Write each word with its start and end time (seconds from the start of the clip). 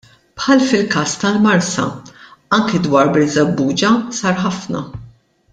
Bħal 0.43 0.61
fil-każ 0.69 1.13
tal-Marsa, 1.23 1.85
anki 2.59 2.83
dwar 2.89 3.13
Birżebbuġa 3.19 3.95
sar 4.23 4.45
ħafna. 4.47 4.87